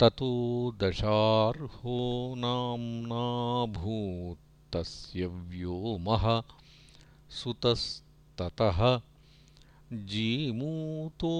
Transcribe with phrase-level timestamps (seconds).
[0.00, 6.42] ततो दशार्हो नाम्नाभूत्तस्य व्योमः।
[7.30, 9.00] सुतस्ततः
[9.92, 11.32] जीमूतो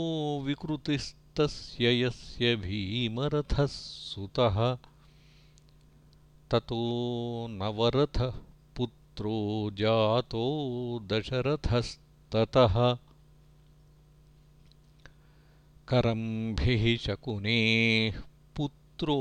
[0.44, 4.78] विकृतिस्तस्य यस्य भीमरथः सुतः
[6.50, 8.32] ततो नवरथः
[8.76, 10.44] पुत्रो जातो
[11.06, 12.98] दशरथस्ततः।
[15.88, 18.22] करम्भिः शकुनेः
[18.56, 19.18] पुत्रो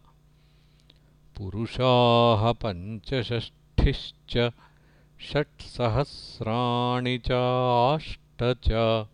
[1.38, 4.52] पुरुषाः पञ्चषष्ठिश्च
[5.22, 9.06] षट्सहस्राणि चाष्ट च।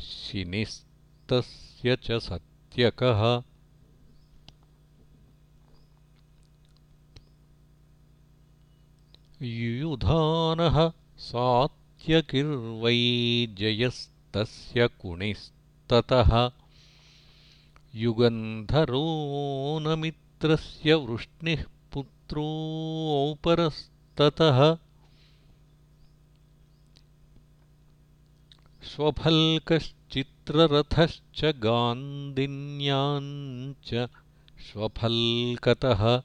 [0.00, 3.22] शिनिस्तस्य च सत्यकः
[9.42, 12.94] युयुधानः सात्यकिर्वै
[13.58, 16.50] जयस्तस्य कुणिस्ततः।
[17.94, 24.78] युगन्धरो न मित्रस्य वृष्णिः पुत्रोऽपरस्ततः
[28.82, 34.08] स्वफल्कश्चित्ररथश्च गान्दिन्याञ्च
[34.60, 36.22] स्वफल्कतः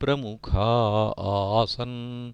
[0.00, 0.66] अक्रूरप्रमुखा
[1.30, 2.32] आसन्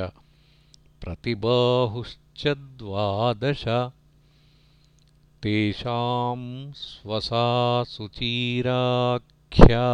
[1.01, 3.63] प्रतिबाहुश्च द्वादश।
[5.43, 6.39] तेषां
[6.75, 7.43] स्वसा
[7.83, 9.85] सुचीराख्या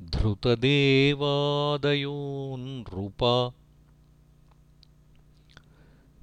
[0.02, 3.52] धृतदेवादयो नृप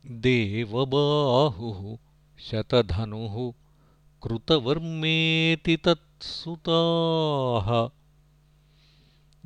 [0.06, 1.96] देवबाहुः
[2.40, 3.52] शतधनुः
[4.22, 5.76] कृतवर्मेति
[6.20, 7.88] तत्सुताः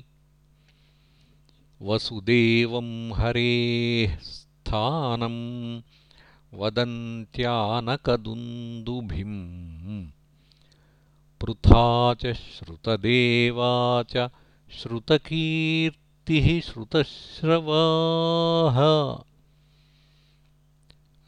[1.89, 5.37] वसुदेवं हरेः स्थानं
[6.59, 9.37] वदन्त्यानकदुन्दुभिम्
[11.41, 11.83] पृथा
[12.23, 13.69] च श्रुतदेवा
[14.15, 14.25] च
[14.79, 18.79] श्रुतकीर्तिः श्रुतश्रवाः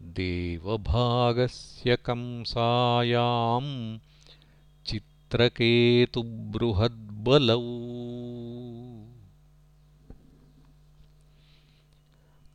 [0.01, 3.97] देवभागस्य कंसायां
[4.85, 7.61] चित्रकेतुबृहद्बलौ।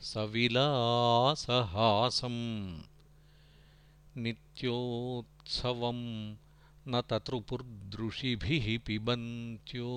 [0.04, 2.93] सविलासहासम्
[4.18, 6.00] नित्योत्सवं
[6.88, 9.92] न ततृपुर्दृशिभिः पिबन्त्यो।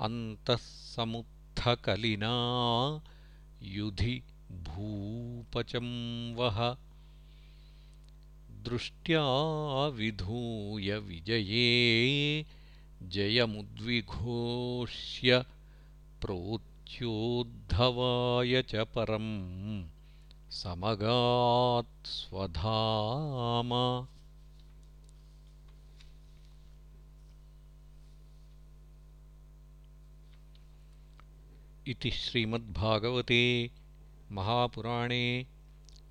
[0.00, 0.58] अन्तः
[0.96, 2.32] समुत्थकलिना
[3.62, 6.76] युधि भूपचं वः।
[8.64, 12.46] दृष्ट्या विधूय विजये
[13.02, 15.44] जयमुद्विघोष्य
[16.20, 20.01] प्रोच्योद्धवाय च परम्
[20.52, 23.70] समगात् स्वधाम।
[31.86, 33.70] इति श्रीमद्भागवते
[34.32, 35.46] महापुराणे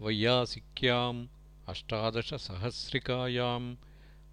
[0.02, 1.26] वैयासिक्याम्
[1.70, 3.76] अष्टादशसहस्रिकायां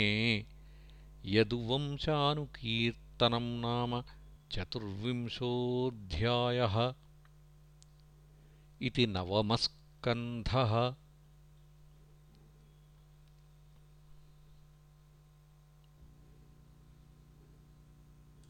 [1.35, 3.91] यदुवंशानुकीर्तनं नाम
[4.51, 6.75] चतुर्विंशोऽध्यायः
[8.87, 10.73] इति नवमस्कन्धः